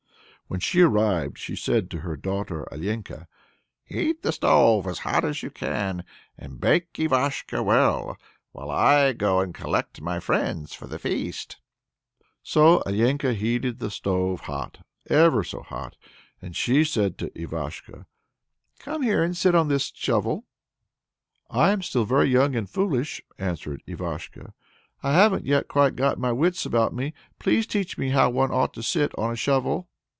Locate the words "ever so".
15.09-15.61